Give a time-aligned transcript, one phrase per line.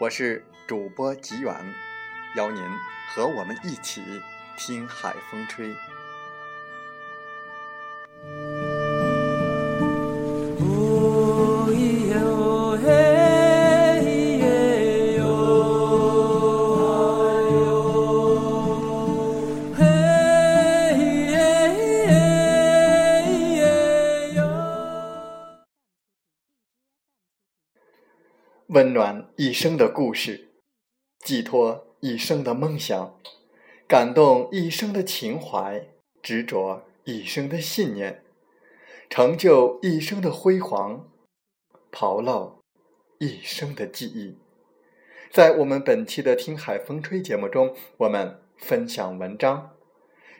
[0.00, 1.54] 我是主播吉远。
[2.34, 2.60] 邀您
[3.14, 4.02] 和我们一起
[4.56, 5.72] 听海风吹。
[28.68, 30.48] 温暖一生的故事，
[31.20, 31.94] 寄托。
[32.00, 33.18] 一生的梦想，
[33.88, 35.88] 感动一生的情怀，
[36.22, 38.22] 执着一生的信念，
[39.08, 41.08] 成就一生的辉煌，
[41.90, 42.60] 刨漏
[43.18, 44.36] 一生的记忆。
[45.30, 49.70] 在我们本期的《听海风吹》节目中，我们分享文章，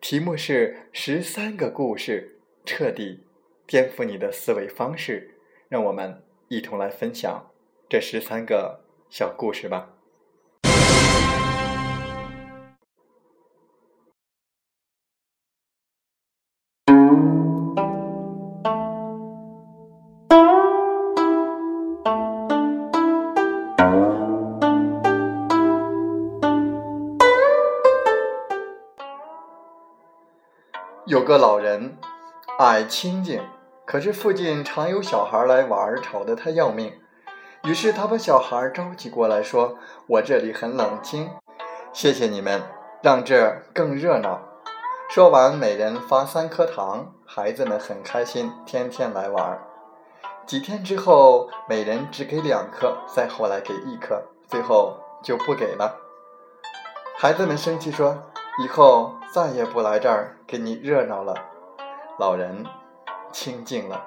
[0.00, 3.24] 题目是《十三个故事彻底
[3.66, 5.34] 颠覆你的思维方式》。
[5.68, 7.47] 让我们一同来分享
[7.90, 9.88] 这十三个小故事吧。
[31.06, 31.96] 有个老人
[32.58, 33.42] 爱清静，
[33.86, 36.92] 可是附近常有小孩来玩，吵得他要命。
[37.68, 39.76] 于是他把小孩召集过来，说
[40.08, 41.28] ：“我这里很冷清，
[41.92, 42.62] 谢谢你们，
[43.02, 44.40] 让这更热闹。”
[45.12, 49.58] 说完，每人发三颗糖，孩子们很开心，天天来玩。
[50.46, 55.94] 几天之后，每人只给两颗，再后来给一颗，最后就不给了。
[57.18, 58.16] 孩子们生气说。
[58.60, 61.32] 以后再也不来这儿给你热闹了。
[62.18, 62.66] 老人
[63.30, 64.04] 清静了。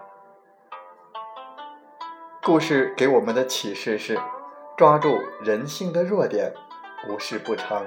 [2.44, 4.20] 故事给我们的启示是：
[4.76, 6.52] 抓住人性的弱点，
[7.08, 7.86] 无事不成。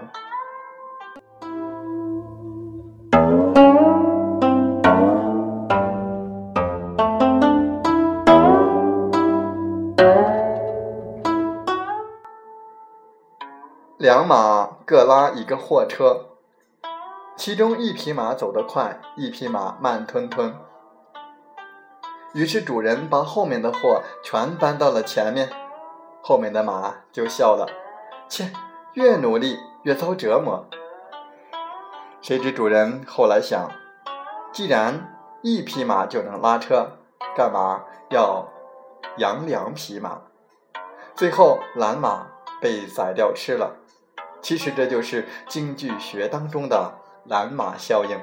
[13.98, 16.26] 两马各拉一个货车。
[17.36, 20.54] 其中一匹马走得快，一匹马慢吞吞。
[22.34, 25.48] 于是主人把后面的货全搬到了前面，
[26.20, 27.66] 后面的马就笑了
[28.28, 28.52] ：“切，
[28.94, 30.66] 越努力越遭折磨。”
[32.20, 33.70] 谁知主人后来想，
[34.52, 36.98] 既然一匹马就能拉车，
[37.36, 38.48] 干嘛要
[39.18, 40.22] 养两匹马？
[41.14, 42.26] 最后懒马
[42.60, 43.76] 被宰掉吃了。
[44.42, 47.00] 其实这就是经济学当中的。
[47.26, 48.20] 蓝马效应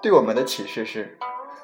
[0.00, 1.18] 对我们的启示是：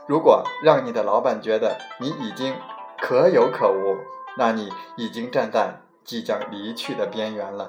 [0.09, 2.55] 如果让你的老板觉得你已经
[2.99, 3.95] 可有可无，
[4.39, 7.69] 那你已经站在即将离去的边缘了。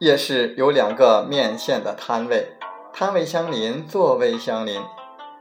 [0.00, 2.58] 夜市有两个面线的摊位，
[2.92, 4.82] 摊位相邻，座位相邻。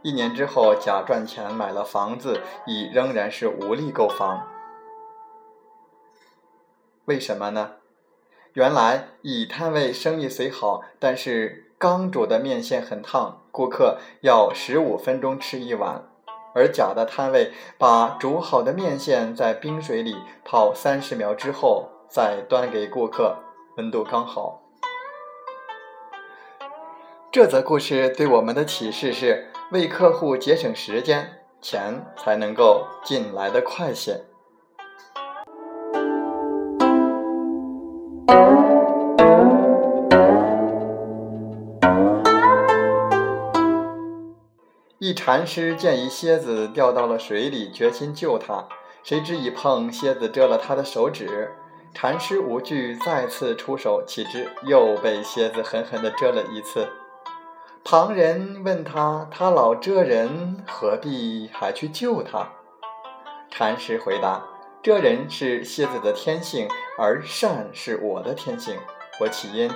[0.03, 4.52] 一年之后，甲赚钱买了房子，乙仍然是无力购房。
[7.05, 7.73] 为什么呢？
[8.53, 16.03] 原来乙摊位生意虽好，但是刚煮的面线很烫，顾客要十五分钟吃一碗；
[16.53, 20.15] 而甲的摊位把煮好的面线在冰水里
[20.45, 23.37] 泡三十秒之后再端给顾客，
[23.77, 24.61] 温度刚好。
[27.31, 29.49] 这则故事对我们的启示是。
[29.71, 34.23] 为客户节省时间，钱才能够进来的快些。
[44.99, 48.65] 一禅师见一蝎子掉到了水里，决心救它，
[49.03, 51.51] 谁知一碰，蝎子蛰了他的手指。
[51.93, 56.87] 禅师无惧，再次出手，岂知又被蝎子狠狠地蛰了一次。
[57.83, 62.47] 旁人问他：“他老蛰人，何必还去救他？”
[63.51, 64.41] 禅师回答
[64.83, 68.77] ：“这人是蝎子的天性，而善是我的天性。
[69.21, 69.71] 我起因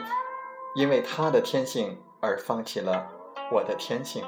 [0.76, 3.08] 因为他的天性而放弃了
[3.50, 4.22] 我的天性。”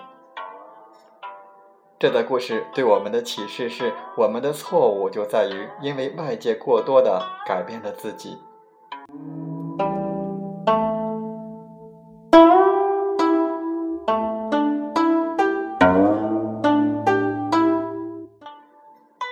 [1.99, 8.37] 这则故事对我们的启示是：我们的错误就在于因为外界过多的改变了自己。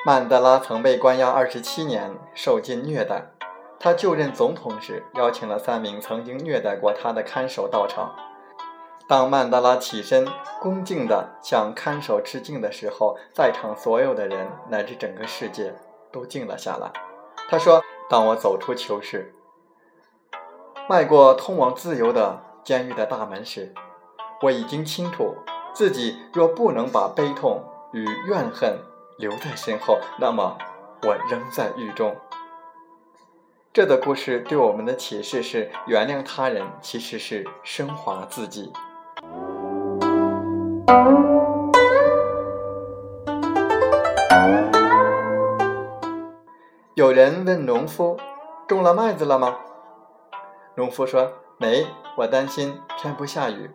[0.07, 3.30] 曼德拉曾被关押二十七年，受尽虐待。
[3.77, 8.15] 他就任总统时，邀请了三名曾经虐待过他的看守到场。
[9.06, 10.25] 当曼德拉起身，
[10.62, 15.75] 恭敬地向看守致敬的时候，在场所有的人乃至整个世界
[16.10, 16.89] 都静了下来。
[17.50, 19.36] 他说：“当我走出囚室，
[20.88, 23.74] 迈过通往自由的监狱的大门时，
[24.42, 25.36] 我已经清楚，
[25.74, 27.62] 自己若不能把悲痛
[27.92, 28.80] 与怨恨
[29.18, 30.58] 留在身后，那么
[31.04, 32.16] 我仍在狱中。”
[33.74, 38.72] 这个故事对我们的启示是：原谅他人其实是升华自己。
[46.96, 48.20] 有人问农夫
[48.68, 49.60] ：“种了麦子了吗？”
[50.74, 51.86] 农夫说：“没，
[52.18, 53.70] 我担心天不下雨。”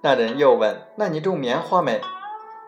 [0.00, 2.00] 那人又问：“那你种棉花没？”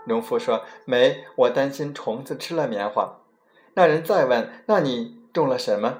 [0.06, 3.18] 农夫说：“没，我担心虫子吃了棉花。”
[3.74, 5.98] 那人再问：“那你种了什么？”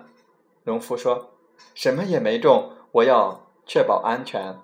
[0.64, 1.31] 农夫说
[1.75, 4.56] ：“什么也没种，我要确保安全。”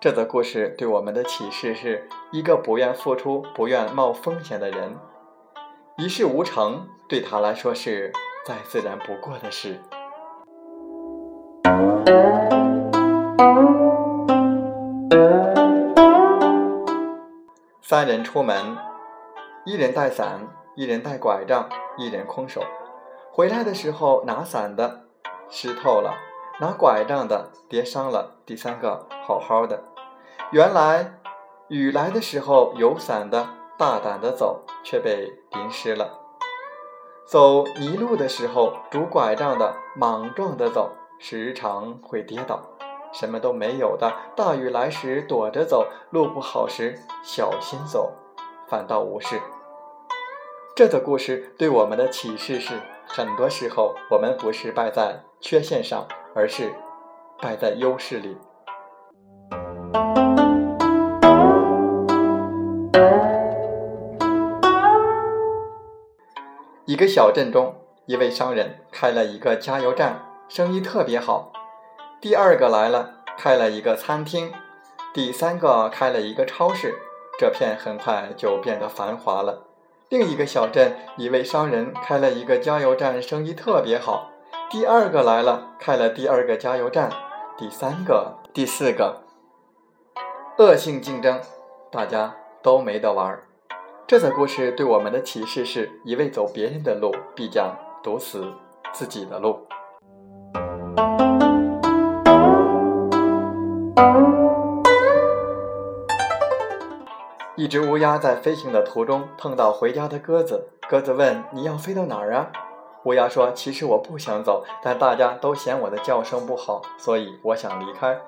[0.00, 4.96] 这则故事对我们的启示是：一个不愿付出、不愿冒风险的人，
[5.96, 8.12] 一事无成，对他来说是
[8.44, 9.80] 再自然不过的事。
[17.92, 18.78] 三人出门，
[19.66, 21.68] 一人带伞，一人带拐杖，
[21.98, 22.62] 一人空手。
[23.30, 25.04] 回来的时候，拿伞的
[25.50, 26.14] 湿透了，
[26.58, 29.84] 拿拐杖的跌伤了，第三个好好的。
[30.52, 31.18] 原来，
[31.68, 33.46] 雨来的时候有伞的
[33.76, 36.06] 大胆的走，却被淋湿了；
[37.26, 42.58] 走泥路的时候，拄拐杖的莽撞的走，时常会跌倒。
[43.12, 48.12] 什么都没有的，大雨来时躲着走，路不好时小心走，
[48.66, 49.40] 反倒无事。
[50.74, 56.72] 这个故事对我们的启示是：很多时候，我们不是败在缺陷上，而是
[57.40, 58.38] 败在优势里。
[66.86, 67.74] 一个小镇中，
[68.06, 71.52] 一位商人开了一个加油站，生意特别好。
[72.22, 74.52] 第二个来了，开了一个餐厅，
[75.12, 76.94] 第三个开了一个超市，
[77.36, 79.64] 这片很快就变得繁华了。
[80.08, 84.30] 另一个小镇，一位商人开了一个加油站，生意特别好。
[84.70, 87.10] 第二个来了，开了第二个加油站，
[87.58, 89.24] 第三个、第四个，
[90.58, 91.40] 恶性竞争，
[91.90, 93.48] 大家都没得玩儿。
[94.06, 98.46] 这则故事对我们的启示是：一味走别人的路，必将堵死
[98.92, 99.66] 自己的路。
[107.56, 112.50] 一只乌鸦在飞行的途中碰到回家的鸽子，鸽子问：“你要飞到哪儿啊？”
[113.04, 118.20] 乌鸦说：“其实我不想走，但大家都嫌我的叫声不好，所以我想离开。”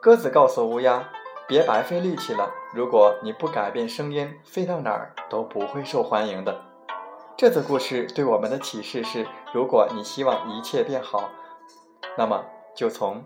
[0.00, 1.08] 鸽子告诉乌鸦。
[1.46, 2.50] 别白费力气了。
[2.72, 6.62] 如果你不改变声音，飞到哪儿都不会受欢迎的。
[7.36, 11.28] 这则故事对我们的启示是：如果你希望一切变好，
[12.16, 13.22] 那么就从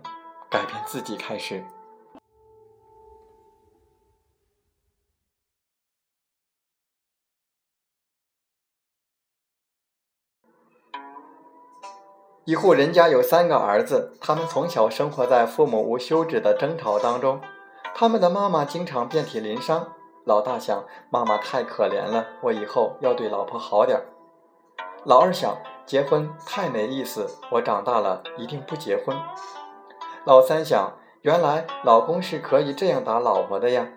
[0.49, 1.63] 改变自己开始。
[12.45, 17.39] 一户人家有三个儿子，他们从小生活在父母无休止的争吵当中。
[17.93, 19.93] 他们的妈妈经常遍体鳞伤，
[20.25, 24.05] 老大想：妈妈太可怜了，我以后要对老婆好点儿。
[25.05, 29.15] 老二想：结婚太没意思，我长大了一定不结婚。
[30.25, 33.87] 老三想：原来老公是可以这样打老婆的呀。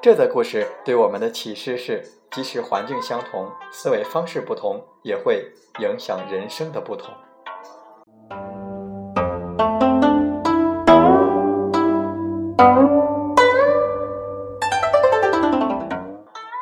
[0.00, 7.12] 这则故事对我们的启示是：即使环境相同，思维方式不同，也会影响人生的不同。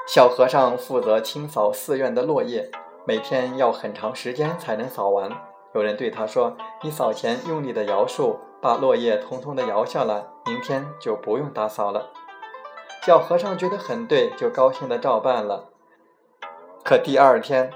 [0.06, 2.71] 小和尚负责清扫寺院的落叶，
[3.06, 5.30] 每天要很长时间才能扫完。
[5.75, 12.11] 有人对他说：“你扫前用力的摇树，把落叶通通的摇下来，明天就不用打扫了。”
[13.05, 15.71] 小和尚觉得很对，就高兴的照办了。
[16.85, 17.73] 可第二天，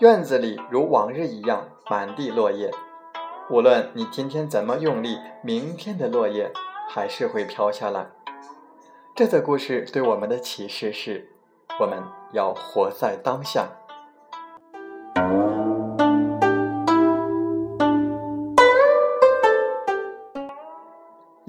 [0.00, 2.70] 院子里如往日一样满地落叶。
[3.48, 6.52] 无论你今天怎么用力，明天的落叶
[6.88, 8.10] 还是会飘下来。
[9.14, 11.30] 这则故事对我们的启示是。
[11.78, 13.70] 我们要活在当下。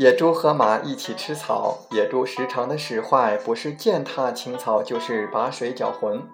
[0.01, 6.27] 野猪和马一起吃草，野猪时常的使坏，不是践踏青草，就是把水搅浑。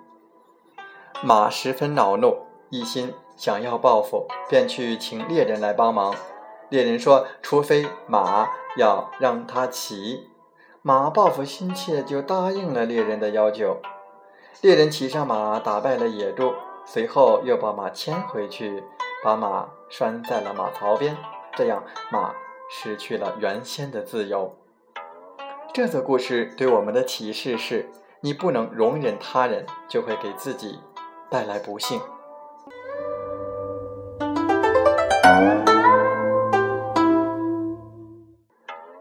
[1.22, 6.16] 马十分恼怒，一心想要报复，便去请猎人来帮忙。
[6.70, 8.48] 猎人说：“除非马
[8.78, 10.30] 要让他骑。”
[10.82, 13.82] 马报复心切，就答应了猎人的要求。
[14.62, 16.54] 猎人骑上马，打败了野猪，
[16.86, 18.86] 随后又把马牵回去，
[19.26, 21.18] 把马拴在了马槽边，
[21.58, 22.34] 这样马
[22.70, 24.56] 失去了原先的自由。
[25.74, 27.90] 这则故事对我们的启示是：
[28.22, 30.80] 你不能容忍他人，就会给自己
[31.30, 32.02] 带来不幸。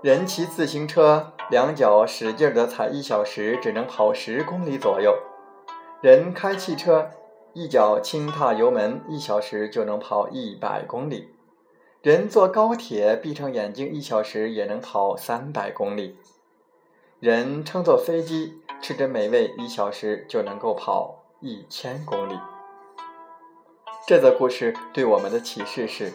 [0.02, 5.12] 人骑自行车，两脚使劲的踩，一小时只能跑十公里左右；
[6.00, 7.10] 人开汽车，
[7.54, 11.30] 一脚轻踏油门，一小时就能跑一百公里；
[12.06, 16.14] 人坐高铁，闭上眼睛，一小时也能跑三百公里；
[17.18, 22.38] 人乘坐飞机，吃着美味，一小时就能够跑一千公里。
[24.06, 26.12] 这则故事对我们的启示是：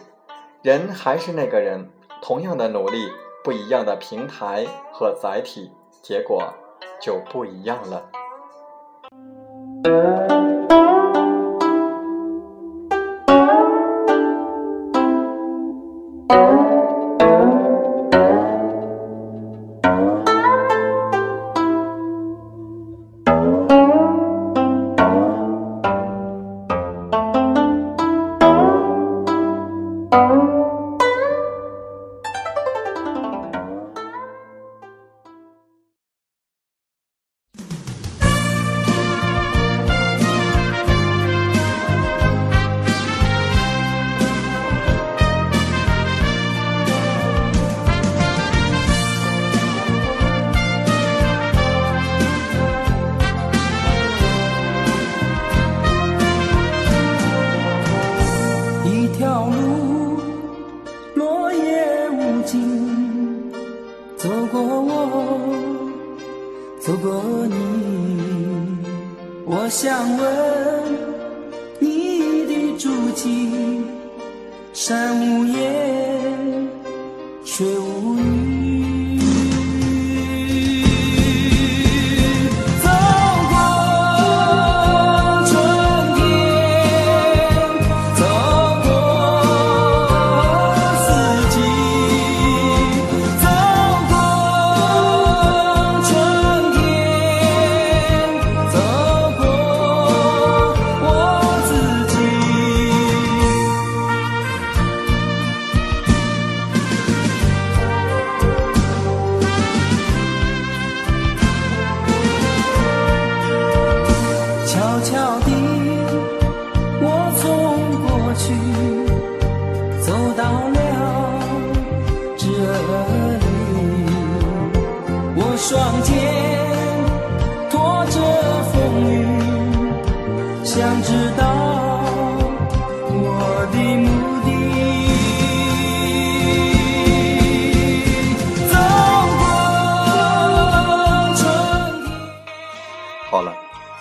[0.62, 1.90] 人还是那个人，
[2.22, 2.96] 同样的努力。
[3.44, 5.70] 不一样的平台和载体，
[6.00, 6.54] 结果
[7.02, 8.08] 就不一样了。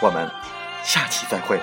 [0.00, 0.30] 我们
[0.82, 1.60] 下期再会。